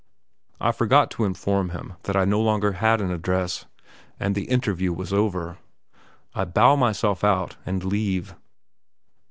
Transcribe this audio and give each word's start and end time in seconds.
I 0.59 0.71
forgot 0.71 1.11
to 1.11 1.25
inform 1.25 1.69
him 1.69 1.93
that 2.05 2.15
I 2.15 2.25
no 2.25 2.41
longer 2.41 2.71
had 2.71 3.01
an 3.01 3.11
address, 3.11 3.67
and 4.19 4.33
the 4.33 4.45
interview 4.49 4.99
is 4.99 5.13
over. 5.13 5.59
I 6.33 6.43
bow 6.43 6.75
myself 6.75 7.23
out, 7.23 7.57
and 7.67 7.83
leave. 7.83 8.33